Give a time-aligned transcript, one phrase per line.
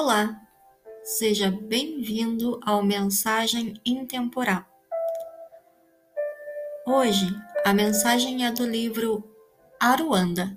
[0.00, 0.40] Olá,
[1.02, 4.64] seja bem-vindo ao Mensagem Intemporal.
[6.86, 7.26] Hoje
[7.66, 9.28] a mensagem é do livro
[9.80, 10.56] Aruanda,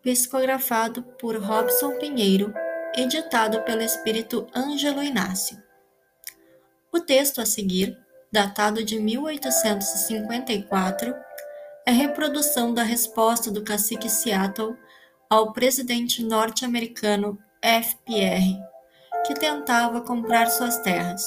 [0.00, 2.50] psicografado por Robson Pinheiro,
[2.94, 5.62] editado pelo espírito Ângelo Inácio.
[6.90, 7.94] O texto a seguir,
[8.32, 11.14] datado de 1854,
[11.84, 14.74] é reprodução da resposta do cacique Seattle
[15.28, 18.60] ao presidente norte-americano FPR,
[19.26, 21.24] que tentava comprar suas terras.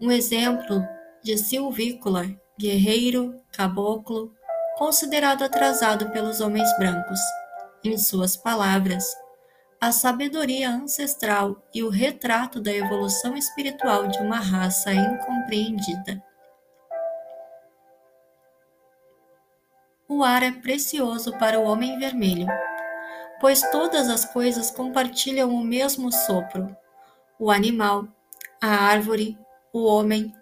[0.00, 0.86] Um exemplo
[1.22, 2.26] de silvícola,
[2.58, 4.32] guerreiro, caboclo,
[4.76, 7.18] considerado atrasado pelos homens brancos.
[7.82, 9.04] Em suas palavras,
[9.80, 16.22] a sabedoria ancestral e o retrato da evolução espiritual de uma raça incompreendida.
[20.08, 22.46] O ar é precioso para o homem vermelho
[23.44, 26.74] pois todas as coisas compartilham o mesmo sopro.
[27.38, 28.08] O animal,
[28.58, 29.38] a árvore,
[29.70, 30.32] o homem,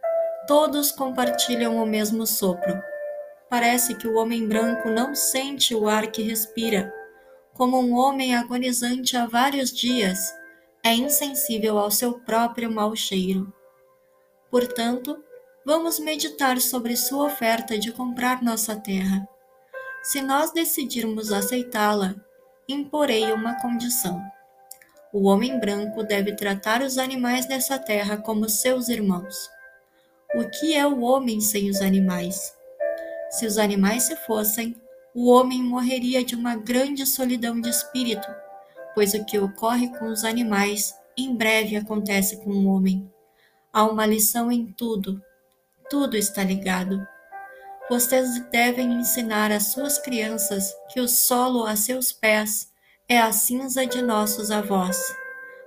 [0.47, 2.81] todos compartilham o mesmo sopro.
[3.51, 6.95] Parece que o homem branco não sente o ar que respira,
[7.55, 10.33] como um homem agonizante há vários dias
[10.85, 13.53] é insensível ao seu próprio mau cheiro.
[14.49, 15.21] Portanto,
[15.67, 19.29] vamos meditar sobre sua oferta de comprar nossa terra.
[20.05, 22.15] Se nós decidirmos aceitá-la,
[22.69, 24.23] imporei uma condição.
[25.13, 29.51] O homem branco deve tratar os animais dessa terra como seus irmãos.
[30.35, 32.55] O que é o homem sem os animais?
[33.31, 34.75] Se os animais se fossem,
[35.15, 38.27] o homem morreria de uma grande solidão de espírito,
[38.95, 43.11] pois o que ocorre com os animais em breve acontece com o homem.
[43.71, 45.23] Há uma lição em tudo,
[45.91, 47.07] tudo está ligado.
[47.93, 52.73] Vocês devem ensinar às suas crianças que o solo a seus pés
[53.07, 54.97] é a cinza de nossos avós,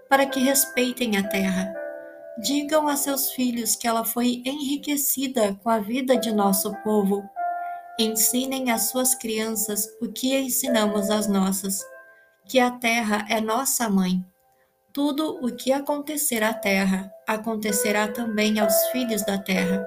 [0.10, 1.72] para que respeitem a terra.
[2.40, 7.24] Digam a seus filhos que ela foi enriquecida com a vida de nosso povo.
[8.00, 11.80] Ensinem às suas crianças o que ensinamos às nossas,
[12.48, 14.26] que a terra é nossa mãe.
[14.92, 19.86] Tudo o que acontecer à terra acontecerá também aos filhos da terra.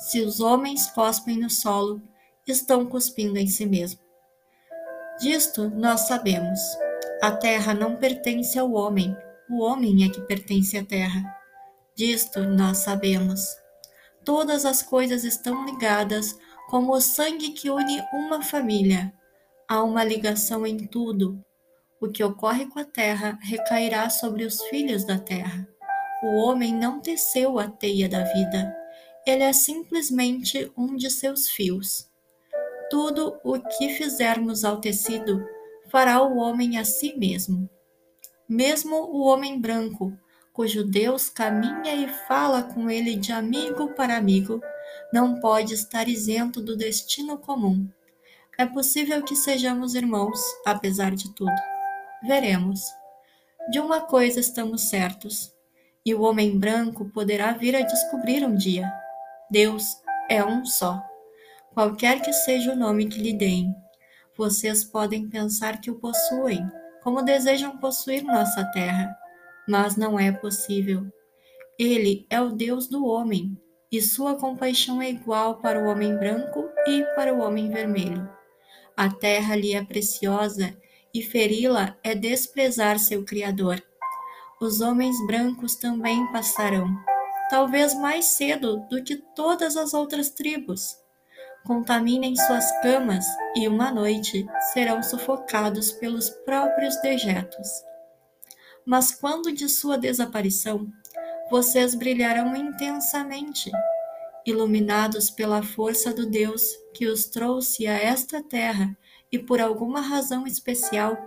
[0.00, 2.00] Se os homens cospem no solo,
[2.46, 4.02] estão cuspindo em si mesmos.
[5.20, 6.58] Disto nós sabemos:
[7.20, 9.14] a terra não pertence ao homem,
[9.50, 11.22] o homem é que pertence à terra.
[11.94, 13.44] Disto nós sabemos.
[14.24, 16.34] Todas as coisas estão ligadas
[16.70, 19.12] como o sangue que une uma família.
[19.68, 21.44] Há uma ligação em tudo.
[22.00, 25.68] O que ocorre com a terra recairá sobre os filhos da terra.
[26.22, 28.79] O homem não teceu a teia da vida
[29.30, 32.08] ele é simplesmente um de seus fios.
[32.90, 35.46] Tudo o que fizermos ao tecido
[35.88, 37.70] fará o homem a si mesmo.
[38.48, 40.12] Mesmo o homem branco,
[40.52, 44.60] cujo Deus caminha e fala com ele de amigo para amigo,
[45.12, 47.88] não pode estar isento do destino comum.
[48.58, 51.54] É possível que sejamos irmãos, apesar de tudo.
[52.24, 52.80] Veremos.
[53.70, 55.52] De uma coisa estamos certos,
[56.04, 58.90] e o homem branco poderá vir a descobrir um dia
[59.50, 59.96] Deus
[60.28, 61.02] é um só,
[61.74, 63.74] qualquer que seja o nome que lhe deem.
[64.36, 66.64] Vocês podem pensar que o possuem,
[67.02, 69.12] como desejam possuir nossa terra,
[69.68, 71.04] mas não é possível.
[71.76, 73.60] Ele é o Deus do homem,
[73.90, 78.28] e sua compaixão é igual para o homem branco e para o homem vermelho.
[78.96, 80.76] A terra lhe é preciosa,
[81.12, 83.82] e feri-la é desprezar seu Criador.
[84.60, 86.86] Os homens brancos também passarão,
[87.50, 90.96] talvez mais cedo do que todas as outras tribos.
[91.64, 97.68] Contaminem suas camas e uma noite serão sufocados pelos próprios dejetos.
[98.86, 100.88] Mas quando de sua desaparição,
[101.50, 103.70] vocês brilharão intensamente,
[104.46, 106.62] iluminados pela força do Deus
[106.94, 108.96] que os trouxe a esta terra
[109.30, 111.18] e por alguma razão especial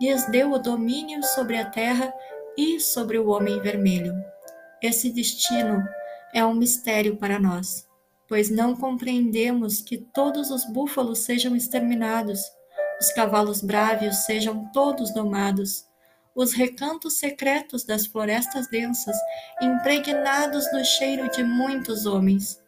[0.00, 2.12] lhes deu o domínio sobre a terra
[2.56, 4.12] e sobre o homem vermelho.
[4.82, 5.82] Esse destino
[6.32, 7.88] é um mistério para nós,
[8.28, 12.40] pois não compreendemos que todos os búfalos sejam exterminados,
[13.00, 15.86] os cavalos brávios sejam todos domados,
[16.34, 19.16] os recantos secretos das florestas densas
[19.60, 22.62] impregnados do cheiro de muitos homens,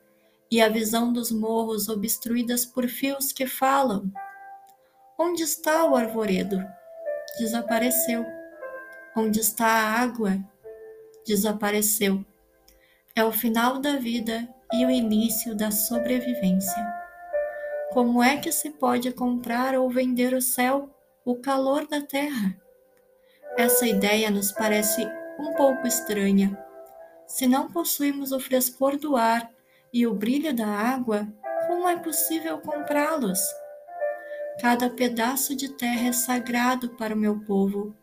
[0.50, 4.10] e a visão dos morros obstruídas por fios que falam.
[5.16, 6.60] Onde está o arvoredo?
[7.38, 8.26] Desapareceu.
[9.16, 10.42] Onde está a água?
[11.26, 12.24] Desapareceu.
[13.14, 17.00] É o final da vida e o início da sobrevivência.
[17.92, 20.88] Como é que se pode comprar ou vender o céu,
[21.24, 22.56] o calor da terra?
[23.58, 25.04] Essa ideia nos parece
[25.38, 26.56] um pouco estranha.
[27.26, 29.50] Se não possuímos o frescor do ar
[29.92, 31.26] e o brilho da água,
[31.66, 33.40] como é possível comprá-los?
[34.60, 37.94] Cada pedaço de terra é sagrado para o meu povo,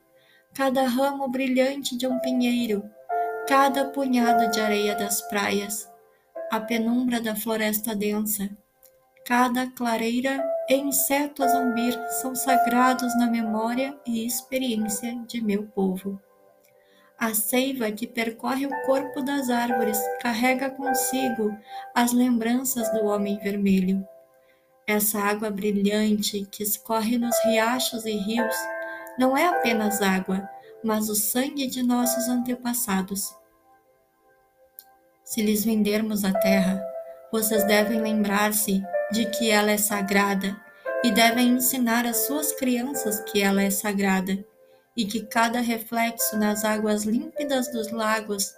[0.54, 2.84] cada ramo brilhante de um pinheiro,
[3.48, 5.90] cada punhado de areia das praias,
[6.52, 8.50] a penumbra da floresta densa,
[9.26, 16.22] cada clareira e inseto a zumbir são sagrados na memória e experiência de meu povo.
[17.20, 21.58] A seiva que percorre o corpo das árvores carrega consigo
[21.96, 24.08] as lembranças do homem vermelho
[24.88, 28.56] essa água brilhante que escorre nos riachos e rios
[29.20, 30.50] não é apenas água,
[30.84, 33.36] mas o sangue de nossos antepassados.
[35.24, 36.82] Se lhes vendermos a terra,
[37.32, 38.82] vocês devem lembrar-se
[39.12, 40.60] de que ela é sagrada
[41.04, 44.44] e devem ensinar às suas crianças que ela é sagrada
[44.96, 48.56] e que cada reflexo nas águas límpidas dos lagos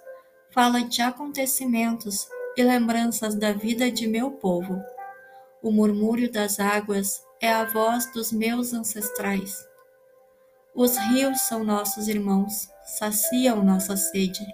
[0.50, 2.26] fala de acontecimentos
[2.56, 4.82] e lembranças da vida de meu povo.
[5.62, 9.69] O murmúrio das águas é a voz dos meus ancestrais.
[10.82, 14.46] Os rios são nossos irmãos, saciam nossa sede.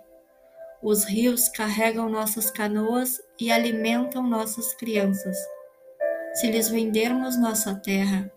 [0.83, 5.39] Os rios carregam nossas canoas e alimentam nossas crianças.
[6.35, 8.29] Se lhes vendermos nossa terra,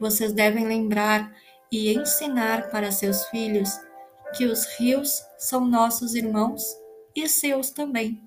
[0.00, 1.32] vocês devem lembrar
[1.70, 3.70] e ensinar para seus filhos
[4.36, 6.64] que os rios são nossos irmãos
[7.14, 8.20] e seus também.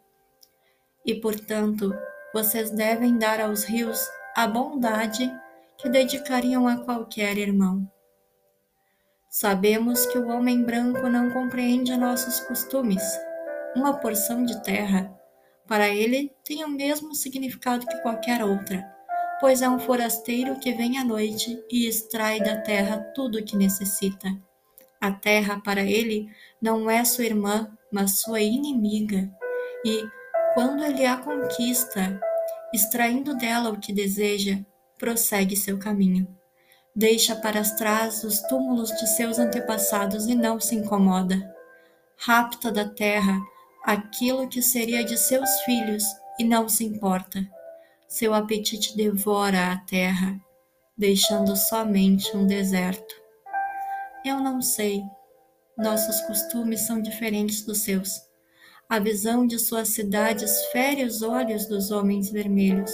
[1.05, 1.93] E, portanto,
[2.33, 5.29] vocês devem dar aos rios a bondade
[5.77, 7.85] que dedicariam a qualquer irmão.
[9.33, 13.01] Sabemos que o homem branco não compreende nossos costumes.
[13.73, 15.09] Uma porção de terra,
[15.65, 18.85] para ele, tem o mesmo significado que qualquer outra,
[19.39, 23.55] pois é um forasteiro que vem à noite e extrai da terra tudo o que
[23.55, 24.27] necessita.
[24.99, 26.29] A terra, para ele,
[26.61, 29.31] não é sua irmã, mas sua inimiga.
[29.85, 30.03] E,
[30.53, 32.19] quando ele a conquista,
[32.73, 34.59] extraindo dela o que deseja,
[34.97, 36.40] prossegue seu caminho.
[36.95, 41.55] Deixa para trás os túmulos de seus antepassados e não se incomoda.
[42.17, 43.39] Rapta da terra
[43.83, 46.03] aquilo que seria de seus filhos
[46.37, 47.47] e não se importa.
[48.07, 50.39] Seu apetite devora a terra,
[50.97, 53.15] deixando somente um deserto.
[54.25, 55.01] Eu não sei.
[55.77, 58.29] Nossos costumes são diferentes dos seus
[58.91, 62.91] a visão de suas cidades fere os olhos dos homens vermelhos.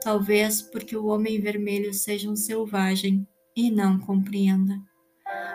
[0.00, 4.78] Talvez porque o homem vermelho seja um selvagem e não compreenda.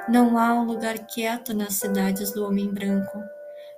[0.09, 3.17] Não há um lugar quieto nas cidades do homem branco,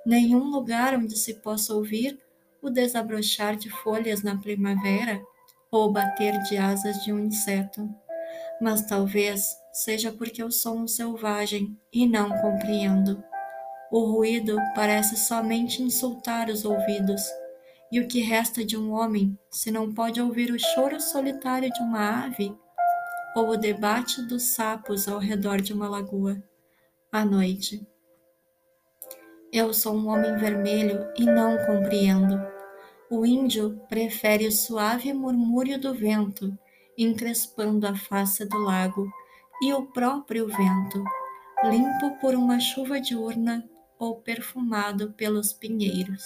[0.04, 2.18] nenhum lugar onde se possa ouvir
[2.60, 5.22] o desabrochar de folhas na primavera
[5.70, 7.88] ou bater de asas de um inseto.
[8.60, 13.22] Mas talvez seja porque eu sou um selvagem e não compreendo.
[13.92, 17.22] O ruído parece somente insultar os ouvidos.
[17.96, 21.80] E o que resta de um homem se não pode ouvir o choro solitário de
[21.80, 22.54] uma ave
[23.34, 26.36] ou o debate dos sapos ao redor de uma lagoa?
[27.10, 27.88] À noite.
[29.50, 32.38] Eu sou um homem vermelho e não compreendo.
[33.10, 36.54] O índio prefere o suave murmúrio do vento,
[36.98, 39.10] encrespando a face do lago,
[39.62, 41.02] e o próprio vento,
[41.64, 43.66] limpo por uma chuva diurna,
[43.98, 46.22] ou perfumado pelos pinheiros.